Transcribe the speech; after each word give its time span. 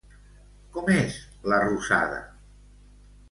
Com 0.77 0.89
és 0.93 1.19
la 1.53 1.59
rosada? 1.65 2.21